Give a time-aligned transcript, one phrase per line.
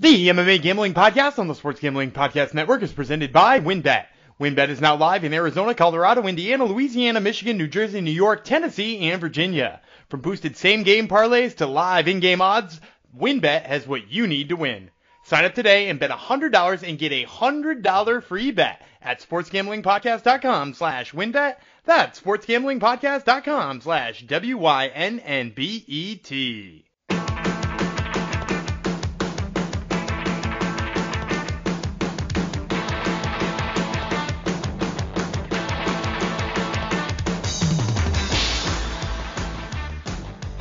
[0.00, 4.06] The MMA Gambling Podcast on the Sports Gambling Podcast Network is presented by WynnBET.
[4.40, 9.10] WynnBET is now live in Arizona, Colorado, Indiana, Louisiana, Michigan, New Jersey, New York, Tennessee,
[9.10, 9.80] and Virginia.
[10.08, 12.80] From boosted same game parlays to live in game odds,
[13.18, 14.92] WynnBET has what you need to win.
[15.24, 21.10] Sign up today and bet $100 and get a $100 free bet at sportsgamblingpodcast.com slash
[21.10, 21.56] wynnbet.
[21.86, 25.24] That's sportsgamblingpodcast.com slash W-Y-N-N-B-E-T.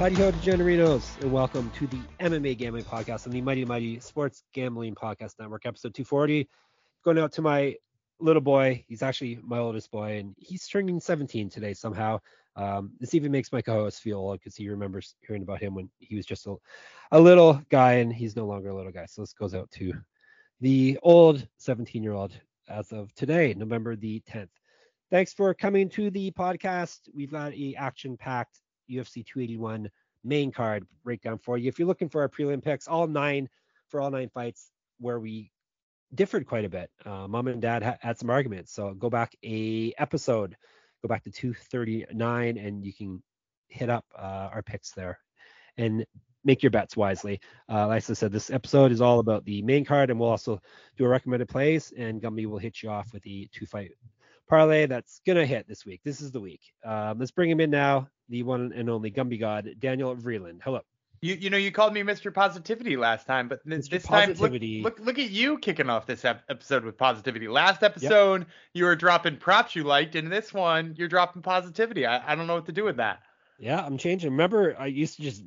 [0.07, 4.41] Howdy ho, degeneritos, and welcome to the MMA Gambling Podcast on the Mighty Mighty Sports
[4.53, 6.47] Gambling Podcast Network, episode 240.
[7.03, 7.75] Going out to my
[8.21, 8.85] little boy.
[8.87, 12.21] He's actually my oldest boy, and he's turning 17 today somehow.
[12.55, 15.89] Um, this even makes my co-host feel old because he remembers hearing about him when
[15.99, 16.55] he was just a,
[17.11, 19.07] a little guy, and he's no longer a little guy.
[19.07, 19.91] So this goes out to
[20.61, 22.31] the old 17-year-old
[22.69, 24.51] as of today, November the 10th.
[25.11, 26.99] Thanks for coming to the podcast.
[27.13, 29.89] We've got a action-packed UFC 281
[30.23, 31.67] main card breakdown for you.
[31.67, 33.49] If you're looking for our prelim picks, all nine
[33.87, 35.51] for all nine fights where we
[36.13, 36.89] differed quite a bit.
[37.05, 40.55] Uh, Mom and Dad ha- had some arguments, so go back a episode,
[41.01, 43.21] go back to 239, and you can
[43.67, 45.19] hit up uh, our picks there
[45.77, 46.05] and
[46.43, 47.39] make your bets wisely.
[47.69, 50.61] Uh, like I said, this episode is all about the main card, and we'll also
[50.97, 53.91] do a recommended plays, and Gumby will hit you off with the two fight
[54.49, 55.99] parlay that's gonna hit this week.
[56.05, 56.61] This is the week.
[56.85, 60.59] Um, let's bring him in now, the one and only Gumby God, Daniel Vreeland.
[60.63, 60.81] Hello.
[61.21, 62.31] You you know you called me Mr.
[62.31, 64.83] Positivity last time, but this, this time look, Positivity.
[64.83, 67.47] look look at you kicking off this ep- episode with positivity.
[67.47, 72.05] Last episode you were dropping props you liked, and this one you're dropping positivity.
[72.05, 73.21] I, I don't know what to do with that.
[73.57, 74.29] Yeah, I'm changing.
[74.29, 75.43] Remember, I used to just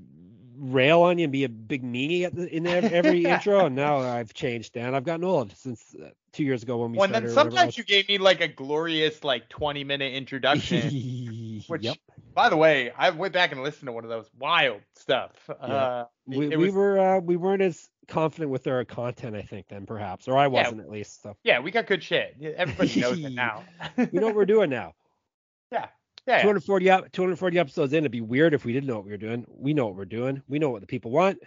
[0.59, 3.99] rail on you and be a big meanie at the, in every intro, and now
[3.99, 4.95] I've changed, Dan.
[4.97, 7.53] I've gotten old since uh, two years ago when we Well, and then started.
[7.53, 11.63] or whatever sometimes you gave me like a glorious like 20 minute introduction.
[11.69, 11.97] which, yep.
[12.35, 15.33] By the way, I went back and listened to one of those wild stuff.
[15.61, 19.67] Uh, We, we was- were uh, we weren't as confident with our content, I think,
[19.69, 21.23] then perhaps, or I wasn't at least.
[21.23, 22.37] So yeah, we got good shit.
[22.57, 23.65] Everybody knows it now.
[23.97, 24.95] we know what we're doing now.
[25.73, 25.87] yeah,
[26.27, 26.43] yeah.
[26.43, 29.17] 240 ep- 240 episodes in, it'd be weird if we didn't know what we were
[29.17, 29.45] doing.
[29.49, 30.43] We know what we're doing.
[30.49, 31.39] We know what the people want.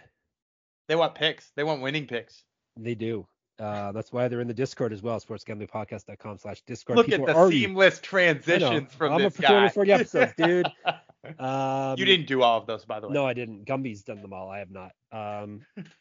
[0.88, 1.50] They want picks.
[1.56, 2.44] They want winning picks.
[2.76, 3.26] They do.
[3.58, 6.96] Uh, that's why they're in the Discord as well, sportsgamblingpodcast.com slash Discord.
[6.96, 9.68] Look People at the seamless transitions from I'm this for guy.
[9.68, 10.66] 240 episodes, dude.
[11.38, 13.14] Um, you didn't do all of those, by the way.
[13.14, 13.64] No, I didn't.
[13.64, 14.50] Gumby's done them all.
[14.50, 14.92] I have not.
[15.12, 15.60] Um,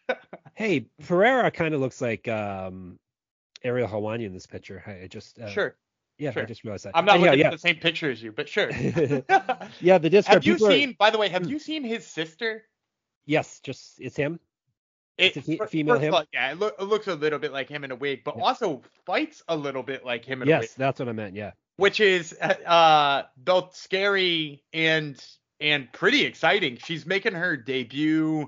[0.55, 2.97] hey, Pereira kind of looks like um,
[3.63, 4.83] Ariel Helwani in this picture.
[4.87, 5.75] I just uh, Sure.
[6.17, 6.91] Yeah, I just realized that.
[6.95, 7.45] I'm not Anyhow, looking yeah.
[7.47, 8.69] at the same picture as you, but sure.
[9.79, 10.33] yeah, the Discord.
[10.33, 11.49] have you people are- seen, by the way, have Hmm.
[11.49, 12.63] you seen his sister?
[13.25, 14.39] Yes, just it's him.
[15.17, 16.13] It, It's a female him?
[16.13, 18.35] all, yeah, it, loo- it looks a little bit like him in a wig, but
[18.37, 18.43] Yeah.
[18.43, 21.35] also fights a little bit like him in a wig, Yes, that's what I meant.
[21.35, 21.51] Yeah.
[21.75, 25.23] which is uh, uh, both scary and
[25.59, 26.77] and pretty exciting.
[26.83, 28.47] She's making her debut.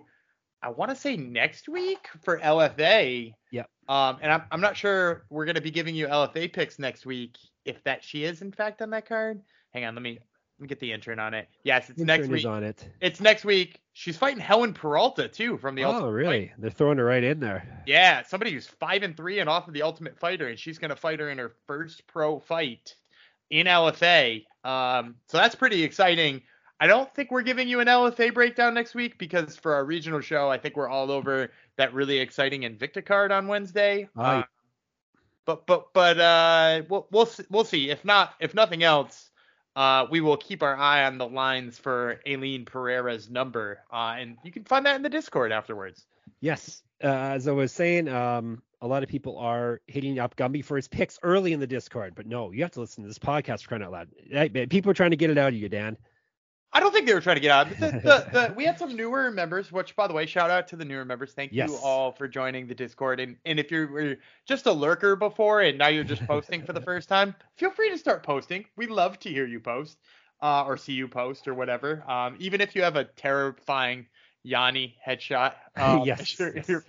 [0.62, 3.32] I want to say next week for LFA.
[3.52, 3.70] Yep.
[3.88, 7.38] Um, and I'm I'm not sure we're gonna be giving you LFA picks next week
[7.64, 9.42] if that she is in fact on that card.
[9.74, 10.20] Hang on, let me
[10.68, 11.48] get the intern on it.
[11.64, 12.46] Yes, it's next week.
[12.46, 12.88] on it.
[13.02, 13.82] It's next week.
[13.94, 16.48] She's fighting Helen Peralta too from the Oh, Ultimate really?
[16.48, 16.56] Fight.
[16.60, 17.84] They're throwing her right in there.
[17.86, 20.96] Yeah, somebody who's five and three and off of the Ultimate Fighter, and she's gonna
[20.96, 22.96] fight her in her first pro fight
[23.50, 24.46] in LFA.
[24.64, 26.42] Um, so that's pretty exciting.
[26.80, 30.20] I don't think we're giving you an LFA breakdown next week because for our regional
[30.20, 34.10] show, I think we're all over that really exciting Invicta card on Wednesday.
[34.18, 34.44] Uh,
[35.46, 37.90] but but but uh, we'll we'll see, we'll see.
[37.92, 39.30] If not, if nothing else,
[39.76, 44.38] uh, we will keep our eye on the lines for Aline Pereira's number, uh, and
[44.44, 46.06] you can find that in the Discord afterwards.
[46.40, 46.82] Yes.
[47.04, 50.78] Uh, as I was saying, um, a lot of people are hitting up Gumby for
[50.78, 53.64] his picks early in the Discord, but no, you have to listen to this podcast
[53.64, 54.70] for crying out loud.
[54.70, 55.98] People are trying to get it out of you, Dan.
[56.76, 57.70] I don't think they were trying to get out.
[57.70, 60.76] The, the, the, we had some newer members, which, by the way, shout out to
[60.76, 61.32] the newer members.
[61.32, 61.70] Thank Yes.
[61.70, 63.22] you all for joining the Discord.
[63.22, 66.74] And and if you were just a lurker before and now you're just posting for
[66.74, 68.66] the first time, feel free to start posting.
[68.76, 69.98] We love to hear you post,
[70.42, 72.04] uh, or see you post or whatever.
[72.12, 74.06] Um, even if you have a terrifying
[74.44, 75.54] Yanni headshot.
[75.78, 76.68] Um, Yes, your- yes.
[76.68, 76.84] your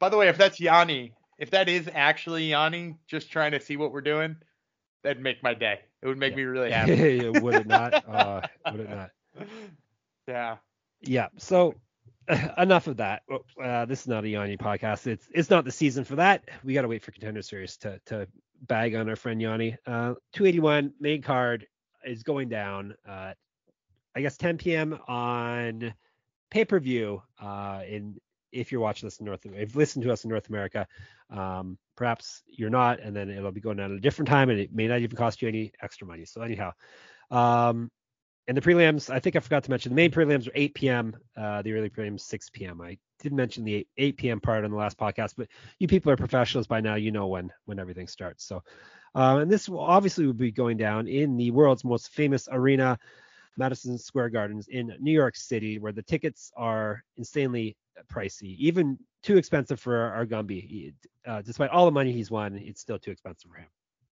[0.00, 3.76] By the way, if that's Yanni, if that is actually Yanni, just trying to see
[3.76, 4.34] what we're doing,
[5.04, 5.78] that'd make my day.
[6.02, 7.28] It would make me really happy.
[7.30, 7.94] would it not?
[8.08, 8.40] Uh,
[8.70, 9.10] would it not?
[11.08, 11.28] Yeah.
[11.38, 11.74] So
[12.58, 13.22] enough of that.
[13.62, 15.06] Uh, this is not a Yanni podcast.
[15.06, 16.44] It's it's not the season for that.
[16.62, 18.28] We got to wait for contender series to to
[18.62, 19.76] bag on our friend Yanni.
[19.86, 21.66] Uh, 281 main card
[22.04, 22.94] is going down.
[23.08, 23.32] Uh,
[24.14, 24.98] I guess 10 p.m.
[25.06, 25.94] on
[26.50, 28.16] pay per view uh, in
[28.50, 30.86] if you're watching this in North if listen to us in North America,
[31.30, 34.58] um, perhaps you're not, and then it'll be going down at a different time, and
[34.58, 36.24] it may not even cost you any extra money.
[36.24, 36.72] So anyhow,
[37.30, 37.90] um,
[38.48, 41.14] and the prelims, I think I forgot to mention the main prelims are 8 p.m.
[41.36, 42.80] Uh, the early prelims 6 p.m.
[42.80, 44.40] I did mention the 8, 8 p.m.
[44.40, 45.48] part on the last podcast, but
[45.78, 46.94] you people are professionals by now.
[46.94, 48.44] You know when when everything starts.
[48.44, 48.62] So,
[49.14, 52.98] uh, and this will obviously will be going down in the world's most famous arena,
[53.58, 57.76] Madison Square Gardens in New York City, where the tickets are insanely
[58.10, 60.94] pricey, even too expensive for our Gumby.
[61.26, 63.66] Uh, despite all the money he's won, it's still too expensive for him.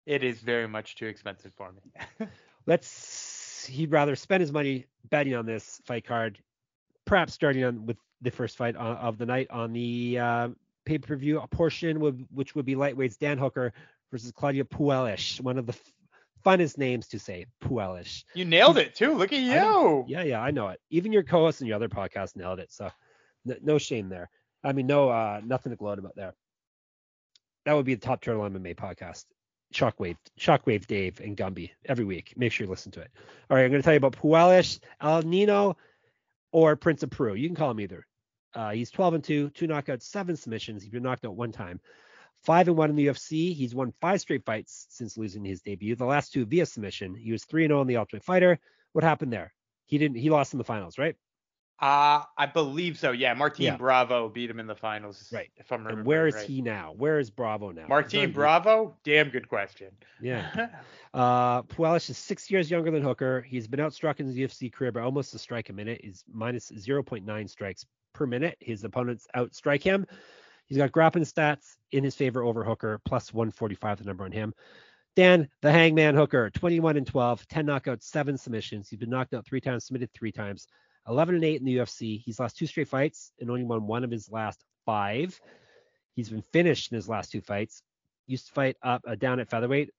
[0.06, 2.28] It is very much too expensive for me.
[2.66, 3.41] Let's.
[3.66, 6.40] He'd rather spend his money betting on this fight card,
[7.06, 10.50] perhaps starting on with the first fight of the night on the uh,
[10.86, 12.00] pay-per-view portion,
[12.34, 13.74] which would be lightweights Dan Hooker
[14.12, 15.94] versus Claudio Puelles, one of the f-
[16.46, 18.24] funnest names to say, Puelles.
[18.36, 19.14] You nailed it too.
[19.14, 20.06] Look at you.
[20.08, 20.80] Yeah, yeah, I know it.
[20.90, 22.72] Even your co-host and your other podcast nailed it.
[22.72, 22.92] So
[23.50, 24.30] n- no shame there.
[24.64, 26.34] I mean, no, uh, nothing to gloat about there.
[27.66, 29.26] That would be the Top Turtle MMA podcast.
[29.72, 32.34] Shockwave, Shockwave Dave and Gumby every week.
[32.36, 33.12] Make sure you listen to it.
[33.50, 35.78] All right, I'm going to tell you about Puelles, El Nino,
[36.52, 37.34] or Prince of Peru.
[37.34, 38.06] You can call him either.
[38.54, 40.84] Uh, he's 12 and 2, two knockouts, seven submissions.
[40.84, 41.80] He's been knocked out one time.
[42.44, 43.54] Five and one in the UFC.
[43.54, 45.96] He's won five straight fights since losing his debut.
[45.96, 47.16] The last two via submission.
[47.16, 48.60] He was 3 and 0 in the Ultimate Fighter.
[48.94, 49.54] What happened there?
[49.86, 50.18] He didn't.
[50.18, 51.16] He lost in the finals, right?
[51.82, 53.12] Uh, I believe so.
[53.12, 53.76] Yeah, Martin Yeah.
[53.76, 55.30] Bravo beat him in the finals.
[55.34, 55.50] Right.
[55.58, 56.46] If I'm remembering And where is right.
[56.46, 56.94] he now?
[56.96, 57.86] Where is Bravo now?
[57.88, 58.96] Martin Bravo?
[59.04, 59.92] Damn good question.
[60.22, 60.68] Yeah.
[61.14, 63.42] Uh, Puelles is six years younger than Hooker.
[63.42, 66.00] He's been outstruck in his UFC career by almost a strike a minute.
[66.02, 68.56] He's minus 0.9 strikes per minute.
[68.62, 70.08] His opponents outstrike him.
[70.68, 74.54] He's got grappling stats in his favor over Hooker, plus 145 the number on him.
[75.18, 78.88] Dan, the Hangman Hooker, 21 and 12, 10 knockouts, seven submissions.
[78.88, 80.68] He's been knocked out three times, submitted three times,
[81.08, 82.22] 11 and 8 in the UFC.
[82.24, 85.40] He's lost two straight fights and only won one of his last five.
[86.16, 87.84] He's been finished in his last two fights.
[88.28, 89.92] Used to fight up uh, down at featherweight.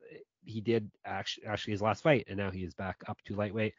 [0.44, 3.74] He did actually actually his last fight, and now he is back up to lightweight.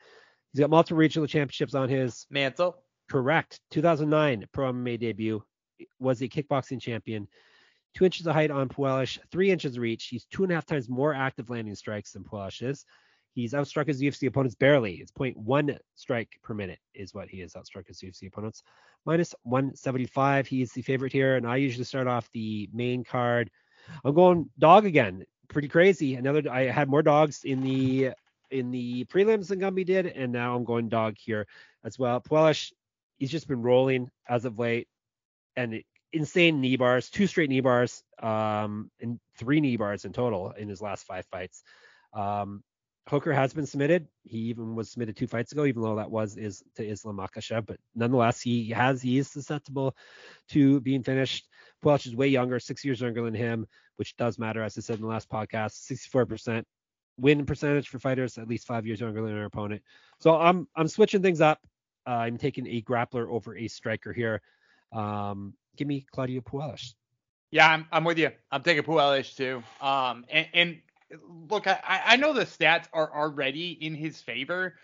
[0.51, 2.75] He's got multiple regional championships on his Mantle.
[3.09, 5.43] correct 2009 pro MMA debut.
[5.99, 7.27] Was a kickboxing champion.
[7.95, 10.05] Two inches of height on Puelles, three inches of reach.
[10.05, 12.85] He's two and a half times more active landing strikes than Puelles is.
[13.33, 14.95] He's outstruck his UFC opponents barely.
[14.95, 18.61] It's 0.1 strike per minute is what he has outstruck his UFC opponents.
[19.05, 20.47] Minus 175.
[20.47, 23.49] He's the favorite here, and I usually start off the main card.
[24.05, 25.25] I'm going dog again.
[25.49, 26.15] Pretty crazy.
[26.15, 26.43] Another.
[26.49, 28.11] I had more dogs in the
[28.51, 31.47] in the prelims than Gumby did, and now I'm going dog here
[31.83, 32.21] as well.
[32.21, 32.71] Puelles,
[33.17, 34.87] he's just been rolling as of late,
[35.55, 35.81] and
[36.13, 40.69] insane knee bars, two straight knee bars, um, and three knee bars in total in
[40.69, 41.63] his last five fights.
[42.13, 42.63] Um,
[43.09, 44.07] Hooker has been submitted.
[44.23, 47.65] He even was submitted two fights ago, even though that was is to Islam Makhachev.
[47.65, 49.95] But nonetheless, he has he is susceptible
[50.49, 51.47] to being finished.
[51.83, 53.67] Puelles is way younger, six years younger than him,
[53.97, 55.91] which does matter, as I said in the last podcast.
[55.91, 56.63] 64%
[57.17, 59.81] win percentage for fighters at least five years younger than their opponent.
[60.19, 61.59] So I'm I'm switching things up.
[62.07, 64.41] Uh, I'm taking a grappler over a striker here.
[64.91, 66.93] Um, give me Claudio Puelles.
[67.51, 68.31] Yeah, I'm, I'm with you.
[68.51, 69.61] I'm taking Puelles too.
[69.79, 70.77] Um, and, and
[71.49, 74.75] look, I, I know the stats are already in his favor,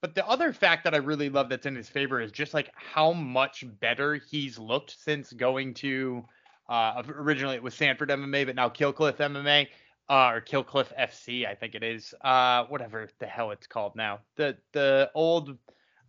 [0.00, 2.70] but the other fact that I really love that's in his favor is just like
[2.74, 6.24] how much better he's looked since going to
[6.68, 9.68] uh, originally it was Sanford MMA, but now Kill Cliff MMA
[10.10, 12.14] uh, or Kill Cliff FC, I think it is.
[12.20, 14.20] Uh, whatever the hell it's called now.
[14.36, 15.56] The the old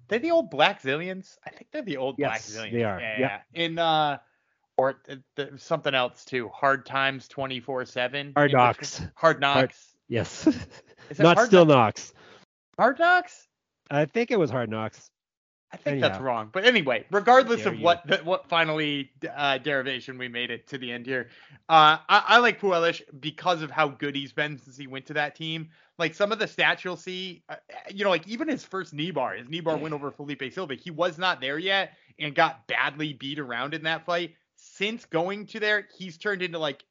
[0.08, 1.38] they're the old Blackzilians.
[1.46, 2.72] I think they're the old Yes, Blackzilians.
[2.74, 3.00] they are.
[3.00, 3.20] Yeah.
[3.20, 3.40] Yeah.
[3.54, 3.64] yeah.
[3.66, 4.18] In uh
[4.80, 6.48] or th- th- something else too.
[6.50, 8.34] Hard Times 24/7.
[8.34, 9.02] Hard Knocks.
[9.16, 9.94] Hard Knocks.
[10.08, 10.48] Yes.
[11.20, 12.14] Not Hard still Knocks?
[12.14, 12.24] Knox.
[12.78, 13.48] Hard Knocks?
[13.92, 15.10] I think it was Hard Knocks.
[15.72, 16.50] I think that's wrong.
[16.52, 17.84] But anyway, regardless of you.
[17.84, 21.30] what the, what finally uh, derivation we made it to the end here,
[21.68, 25.14] uh, I, I like Puelles because of how good he's been since he went to
[25.14, 25.70] that team.
[26.00, 27.56] Like some of the stats you'll see, uh,
[27.94, 30.74] you know, like even his first knee bar, his knee bar win over Felipe Silva,
[30.74, 34.34] he was not there yet and got badly beat around in that fight.
[34.80, 36.86] Since going to there, he's turned into like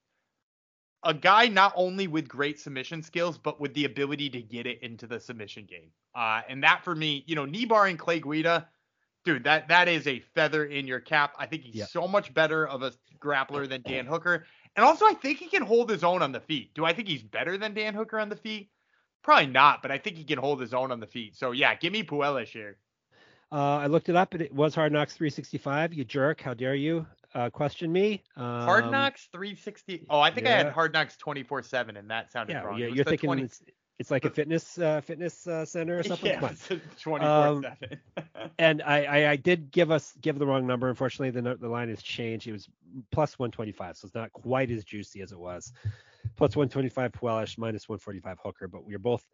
[1.04, 4.83] a guy not only with great submission skills, but with the ability to get it
[4.83, 5.90] into the submission game.
[6.14, 8.68] Uh, and that for me, you know, knee bar and Clay Guida,
[9.25, 11.33] dude, that that is a feather in your cap.
[11.38, 11.87] I think he's Yeah.
[11.87, 14.45] so much better of a grappler than Dan Hooker.
[14.76, 16.75] And also, I think he can hold his own on the feet.
[16.75, 18.68] Do I think he's better than Dan Hooker on the feet?
[19.23, 21.37] Probably not, but I think he can hold his own on the feet.
[21.37, 22.76] So yeah, give me Puelles here.
[23.50, 25.95] Uh, I looked it up and it was Hard Knocks 365.
[25.95, 26.42] You jerk.
[26.42, 28.23] How dare you uh, question me?
[28.37, 30.06] Um, Hard Knocks 360.
[30.11, 30.68] Oh, I think I had.
[30.73, 32.76] Hard Knocks 24/7, and that sounded Yeah, wrong.
[32.76, 33.62] It you're, was you're the thinking 20 it's
[33.99, 36.30] It's like a fitness uh, fitness uh, center or something.
[36.30, 36.56] Yeah, on.
[37.00, 38.00] 24 Um, 7.
[38.61, 40.88] And I, I, I did give us give the wrong number.
[40.88, 42.47] Unfortunately, the the line has changed.
[42.47, 42.68] It was
[43.12, 45.73] plus 125, so it's not quite as juicy as it was.
[46.37, 49.25] Plus 125 Puelles, minus 145 Hooker, but we are both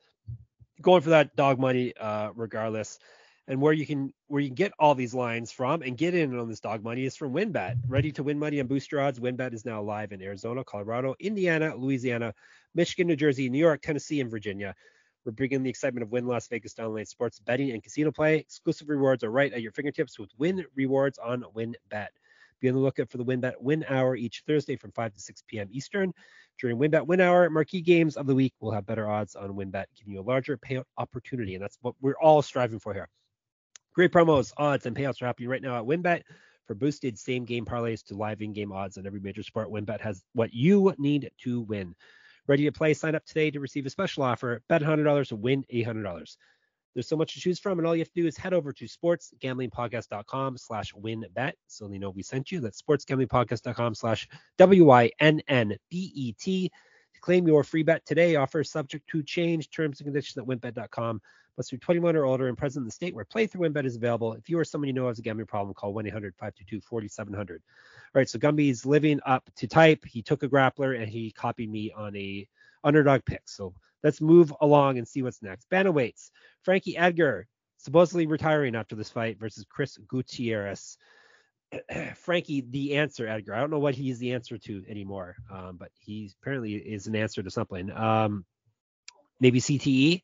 [0.83, 2.99] going for that dog money uh, regardless.
[3.47, 6.39] And where you can where you can get all these lines from and get in
[6.39, 7.77] on this dog money is from WynnBET.
[7.87, 9.21] Ready to win money on booster odds.
[9.21, 12.33] WynnBET is now live in Arizona, Colorado, Indiana, Louisiana,
[12.75, 14.75] Michigan, New Jersey, New York, Tennessee, and Virginia.
[15.27, 18.37] We're bringing the excitement of Wynn Las Vegas online sports betting and casino play.
[18.37, 22.09] Exclusive rewards are right at your fingertips with Wynn Rewards on WynnBET.
[22.61, 25.43] Be on the lookout for the WynnBET Win Hour each Thursday from 5 to 6
[25.49, 25.69] p.m.
[25.71, 26.13] Eastern.
[26.59, 29.87] During WynnBET Win Hour, marquee games of the week will have better odds on WynnBET,
[29.97, 33.09] giving you a larger payout opportunity, and that's what we're all striving for here.
[33.95, 36.23] Great promos, odds, and payouts are happening right now at WynnBET.
[36.67, 40.01] For boosted same game parlays to live in game odds on every major sport, WynnBET
[40.01, 41.95] has what you need to win.
[42.47, 42.93] Ready to play?
[42.93, 44.63] Sign up today to receive a special offer.
[44.69, 46.37] Bet $100 to win $800.
[46.95, 48.73] There's so much to choose from, and all you have to do is head over
[48.73, 52.61] to sportsgamblingpodcast.com slash wynnbet so they know we sent you.
[52.61, 55.13] That's sportsgamblingpodcast.com slash W-I-N-N-B-E-T.
[57.15, 61.21] To claim your free bet today, offer subject to change, terms and conditions at wynnbet.com.
[61.57, 64.33] Must be 21 or older and present in the state where playthrough embed is available.
[64.33, 67.51] If you or someone you know has a gambling problem, call 1-800-522-4700.
[67.51, 67.57] All
[68.13, 70.05] right, so Gumby's living up to type.
[70.05, 72.49] He took a grappler and he copied me on a
[72.83, 73.43] underdog pick.
[73.47, 75.71] So let's move along and see what's next.
[75.71, 76.31] Bantamweights.
[76.63, 77.47] Frankie Edgar
[77.79, 80.97] supposedly retiring after this fight versus Chris Gutierrez.
[82.17, 83.55] Frankie, the answer, Edgar.
[83.55, 87.17] I don't know what he's the answer to anymore, um, but he apparently is an
[87.17, 87.91] answer to something.
[87.91, 88.45] Um,
[89.41, 90.23] maybe CTE.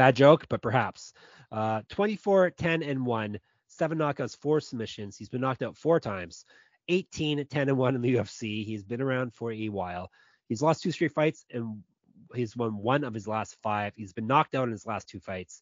[0.00, 1.12] Bad joke, but perhaps.
[1.52, 3.38] Uh, 24, 10, and 1.
[3.68, 5.18] Seven knockouts, four submissions.
[5.18, 6.46] He's been knocked out four times.
[6.88, 8.64] 18, 10, and 1 in the UFC.
[8.64, 10.10] He's been around for a while.
[10.48, 11.82] He's lost two straight fights and
[12.34, 13.92] he's won one of his last five.
[13.94, 15.60] He's been knocked out in his last two fights.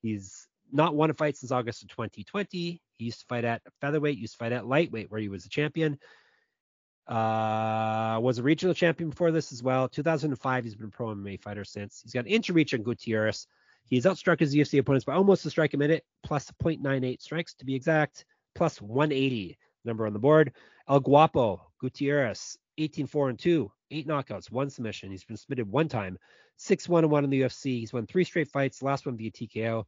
[0.00, 2.80] He's not won a fight since August of 2020.
[2.96, 5.50] He used to fight at featherweight, used to fight at lightweight, where he was a
[5.50, 5.98] champion.
[7.06, 9.90] Uh, was a regional champion before this as well.
[9.90, 12.00] 2005, he's been a pro MMA fighter since.
[12.02, 13.46] He's got an inch reach on Gutierrez.
[13.86, 17.64] He's outstruck his UFC opponents by almost a strike a minute, plus 0.98 strikes to
[17.64, 18.24] be exact,
[18.54, 20.52] plus 180 number on the board.
[20.88, 25.10] El Guapo Gutierrez, 18 4 and 2, eight knockouts, one submission.
[25.10, 26.18] He's been submitted one time,
[26.56, 27.80] 6 1 and 1 in the UFC.
[27.80, 29.84] He's won three straight fights, last one via TKO.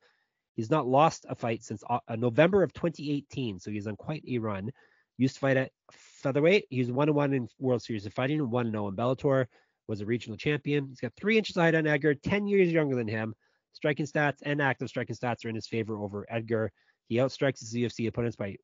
[0.54, 4.38] He's not lost a fight since uh, November of 2018, so he's on quite a
[4.38, 4.70] run.
[5.18, 6.66] Used to fight at featherweight.
[6.70, 9.46] He's 1 1 in World Series of Fighting, 1 0 in Bellator.
[9.88, 10.88] Was a regional champion.
[10.88, 13.34] He's got three inches height on Edgar, 10 years younger than him.
[13.76, 16.72] Striking stats and active striking stats are in his favor over Edgar.
[17.08, 18.56] He outstrikes his UFC opponents by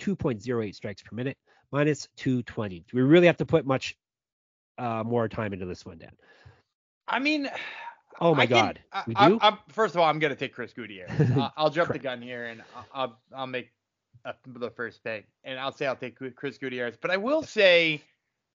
[0.00, 1.36] 2.08 strikes per minute,
[1.72, 2.78] minus 220.
[2.88, 3.96] Do we really have to put much
[4.78, 6.12] uh, more time into this one, Dan?
[7.08, 7.50] I mean,
[8.20, 9.38] Oh my I God, I, we I- do?
[9.40, 11.10] I'm- first of all, I'm gonna take Chris Gutierrez.
[11.36, 12.62] I'll, I'll jump the gun here and
[12.94, 13.72] I'll I'll, make
[14.24, 16.96] a, the first pick, and I'll say I'll take Chris Gutierrez.
[16.96, 18.02] But I will say,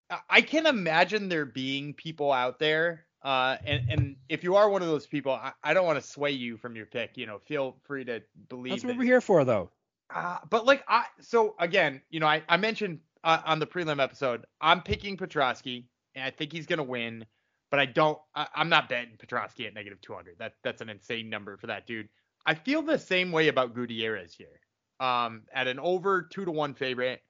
[0.10, 4.69] I- I can imagine there being people out there, uh, and and if you are
[4.69, 7.17] one of those people, I, I don't want to sway you from your pick.
[7.17, 8.71] You know, feel free to believe.
[8.71, 9.69] That's what that- we're here for, though.
[10.13, 14.01] uh, but like I so again, you know, I, I mentioned uh, on the prelim
[14.01, 15.85] episode, I'm picking Petroski,
[16.15, 17.25] and I think he's gonna win.
[17.71, 18.17] But I don't.
[18.33, 20.35] I, I'm not betting Petroski at negative 200.
[20.39, 22.09] That that's an insane number for that dude.
[22.45, 24.59] I feel the same way about Gutierrez here.
[24.99, 27.21] Um, at an over two to one favorite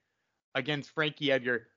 [0.55, 1.67] against Frankie Edgar.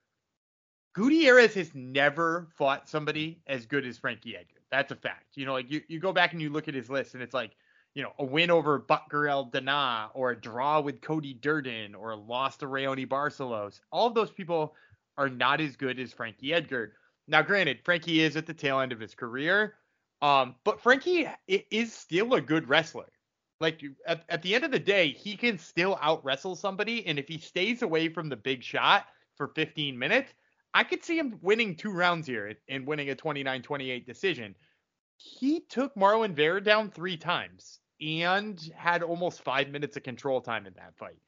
[0.95, 4.61] Gutierrez has never fought somebody as good as Frankie Edgar.
[4.71, 5.37] That's a fact.
[5.37, 7.35] You know, like you, you go back and you look at his list, and it's
[7.35, 7.57] like
[7.95, 12.17] you know, a win over Batgerel Danaa or a draw with Cody Durden or a
[12.17, 13.81] loss to Raoni Barcelos.
[13.91, 14.75] All of those people
[15.19, 16.95] are not as good as Frankie Edgar.
[17.29, 19.75] Now, granted, Frankie is at the tail end of his career,
[20.23, 23.11] um, but Frankie is still a good wrestler.
[23.61, 27.19] Like at, at the end of the day, he can still out wrestle somebody, and
[27.19, 29.07] if he stays away from the big shot
[29.37, 30.33] for 15 minutes,
[30.75, 34.55] I could see him winning two rounds here and winning a 29-28 decision
[35.23, 40.67] he took Marlon Vera down three times and had almost five minutes of control time
[40.67, 41.19] in that fight.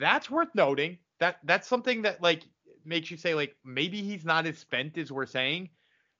[0.00, 0.98] That's worth noting.
[1.20, 2.44] That that's something that like
[2.84, 5.70] makes you say like maybe he's not as spent as we're saying.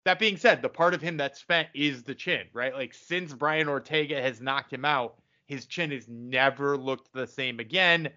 [0.05, 2.75] That being said, the part of him that's spent is the chin, right?
[2.75, 7.59] Like since Brian Ortega has knocked him out, his chin has never looked the same
[7.59, 8.11] again.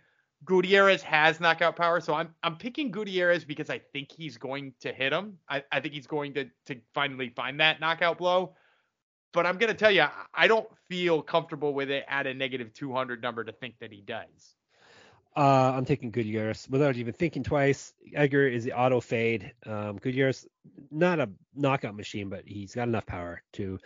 [0.44, 4.92] Gutierrez has knockout power, so I'm I'm picking Gutierrez because I think he's going to
[4.92, 5.38] hit him.
[5.48, 8.56] I, I think he's going to to finally find that knockout blow
[9.34, 13.22] but I'm gonna tell you, I don't feel comfortable with it at a negative 200
[13.22, 14.56] number to think that he does.
[15.36, 17.94] Uh, I'm taking Gutierrez without even thinking twice.
[18.14, 19.54] Edgar is the auto fade.
[19.66, 20.46] Um, Gutierrez,
[20.92, 23.80] not a knockout machine, but he's got enough power to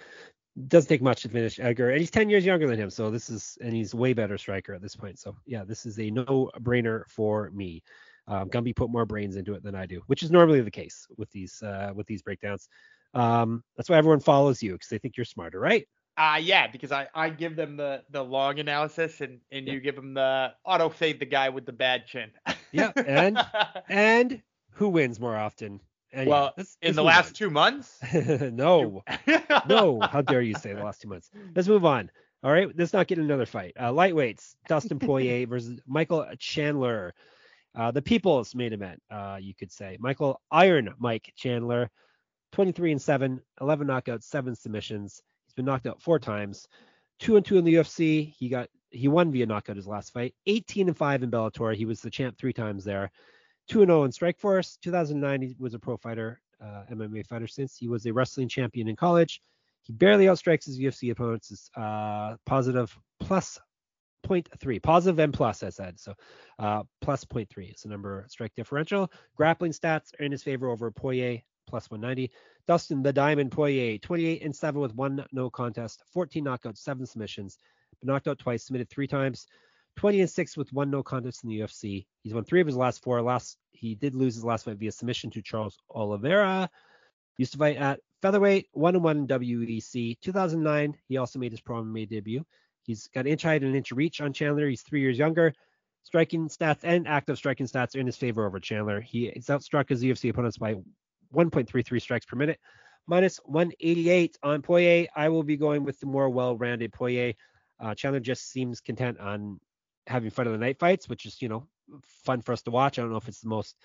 [0.68, 2.90] doesn't take much to finish Edgar, and he's 10 years younger than him.
[2.90, 5.20] So this is, and he's way better striker at this point.
[5.20, 7.84] So yeah, this is a no-brainer for me.
[8.28, 11.06] Um, Gumby put more brains into it than I do, which is normally the case
[11.18, 12.70] with these uh, with these breakdowns.
[13.14, 15.88] Um, that's why everyone follows you because they think you're smarter, right?
[16.18, 19.74] Uh yeah, because I, I give them the the long analysis and and yeah.
[19.74, 22.32] you give them the auto fade the guy with the bad chin.
[22.72, 23.38] yeah, and
[23.90, 25.82] and who wins more often?
[26.16, 27.34] Well, let's, in let's the last on.
[27.34, 28.00] two months?
[28.14, 29.04] no,
[29.68, 30.00] no.
[30.02, 31.30] How dare you say the last two months?
[31.56, 32.10] Let's move on.
[32.44, 33.74] All right, let's not get another fight.
[33.78, 37.14] Uh, lightweights: Dustin Poirier versus Michael Chandler.
[37.74, 39.98] Uh, the people's main event, uh, you could say.
[40.00, 41.90] Michael Iron Mike Chandler,
[42.54, 45.22] 23 and 7, 11 knockouts, 7 submissions.
[45.46, 46.70] He's been knocked out four times.
[47.20, 48.34] 2 and 2 in the UFC.
[48.38, 50.34] He got he won via knockout his last fight.
[50.46, 51.76] 18 and 5 in Bellator.
[51.76, 53.12] He was the champ three times there.
[53.70, 54.78] 2 0 in Strikeforce.
[54.82, 57.78] 2009, he was a pro fighter, uh, MMA fighter since.
[57.78, 59.42] He was a wrestling champion in college.
[59.84, 61.52] He barely outstrikes his UFC opponents.
[61.52, 63.60] Is uh, positive plus
[64.26, 64.82] 0.3.
[64.82, 66.00] Positive and plus, I said.
[66.00, 66.14] So
[66.60, 69.12] uh, plus 0.3 is the number strike differential.
[69.36, 72.32] Grappling stats are in his favor over Poirier, plus 190.
[72.68, 77.60] Dustin the Diamond Poirier, 28 and 7 with one no contest, 14 knockouts, seven submissions.
[78.04, 79.48] Knocked out twice, submitted three times.
[79.98, 82.06] 20 and 6 with one no contest in the UFC.
[82.24, 83.22] He's won three of his last four.
[83.22, 86.70] Last he did lose his last fight via submission to Charles Oliveira.
[87.38, 90.18] Used to fight at featherweight, one and one in WEC.
[90.22, 92.46] 2009, he also made his pro MMA debut.
[92.84, 94.70] He's got inch height and inch reach on Chandler.
[94.70, 95.54] He's three years younger.
[96.04, 99.02] Striking stats and active striking stats are in his favor over Chandler.
[99.02, 100.76] He is outstruck his UFC opponents by
[101.34, 102.60] 1.33 strikes per minute,
[103.08, 105.08] minus 188 on Poirier.
[105.16, 107.34] I will be going with the more well-rounded Poirier.
[107.80, 109.60] Uh, Chandler just seems content on
[110.08, 111.68] having fun of the night fights, which is you know
[112.24, 112.98] fun for us to watch.
[112.98, 113.76] I don't know if it's the most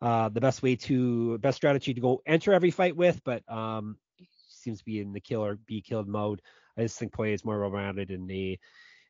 [0.00, 3.96] uh, the best way to best strategy to go enter every fight with, but um,
[4.48, 6.40] seems to be in the kill or be killed mode.
[6.76, 8.58] I just think Poirier is more well-rounded and a,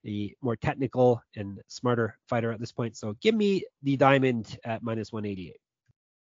[0.07, 2.97] a more technical and smarter fighter at this point.
[2.97, 5.57] So give me the diamond at minus 188.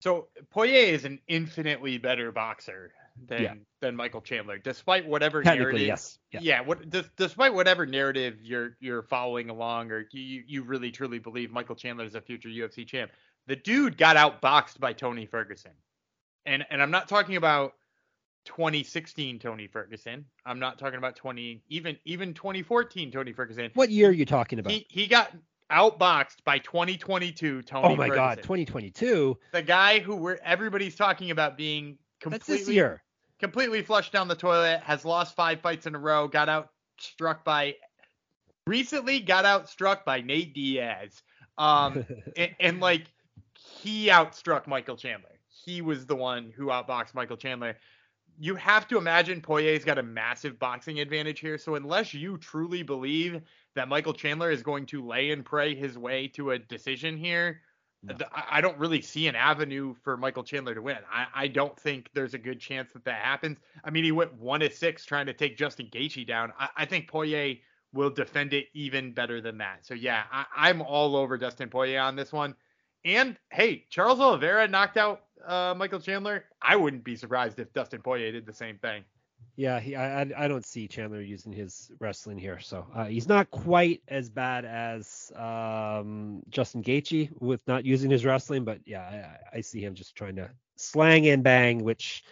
[0.00, 2.92] So Poirier is an infinitely better boxer
[3.26, 3.54] than yeah.
[3.80, 5.80] than Michael Chandler, despite whatever narrative.
[5.80, 6.18] Yes.
[6.30, 6.40] Yeah.
[6.42, 11.18] yeah what, d- despite whatever narrative you're you're following along, or you you really truly
[11.18, 13.10] believe Michael Chandler is a future UFC champ.
[13.46, 15.72] The dude got outboxed by Tony Ferguson,
[16.46, 17.72] and and I'm not talking about
[18.44, 20.24] 2016 Tony Ferguson.
[20.46, 23.70] I'm not talking about 20 even even 2014 Tony Ferguson.
[23.74, 24.72] What year are you talking about?
[24.72, 25.32] He he got
[25.70, 27.86] outboxed by 2022 Tony.
[27.86, 28.14] Oh my Ferguson.
[28.14, 29.38] God, 2022.
[29.52, 33.02] The guy who we're everybody's talking about being completely That's this year.
[33.38, 37.44] completely flushed down the toilet, has lost five fights in a row, got out struck
[37.44, 37.74] by
[38.66, 41.22] recently got out struck by Nate Diaz.
[41.56, 43.06] Um and, and like
[43.80, 45.30] he outstruck Michael Chandler.
[45.64, 47.76] He was the one who outboxed Michael Chandler
[48.40, 51.58] you have to imagine Poirier's got a massive boxing advantage here.
[51.58, 53.40] So unless you truly believe
[53.78, 57.60] that Michael Chandler is going to lay and pray his way to a decision here,
[58.02, 58.14] no.
[58.32, 60.98] I don't really see an avenue for Michael Chandler to win.
[61.12, 63.58] I, I don't think there's a good chance that that happens.
[63.84, 66.52] I mean, he went one to six trying to take Justin Gaethje down.
[66.58, 67.56] I, I think Poirier
[67.92, 69.86] will defend it even better than that.
[69.86, 72.54] So yeah, I, I'm all over Dustin Poirier on this one.
[73.04, 78.02] And hey, Charles Oliveira knocked out uh, Michael Chandler, I wouldn't be surprised if Dustin
[78.02, 79.04] Poirier did the same thing.
[79.56, 83.50] Yeah, he, I, I don't see Chandler using his wrestling here, so uh, he's not
[83.50, 89.58] quite as bad as um, Justin Gaethje with not using his wrestling, but yeah, I,
[89.58, 92.22] I see him just trying to slang and bang, which,